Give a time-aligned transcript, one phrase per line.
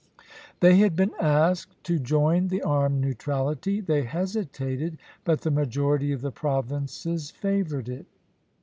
[0.61, 6.21] They had been asked to join the Armed Neutrality; they hesitated, but the majority of
[6.21, 8.07] the provinces favored it.